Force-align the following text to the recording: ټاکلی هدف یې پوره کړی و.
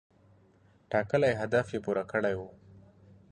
ټاکلی 0.91 1.31
هدف 1.41 1.65
یې 1.73 1.79
پوره 1.85 2.03
کړی 2.11 2.33
و. 2.39 2.41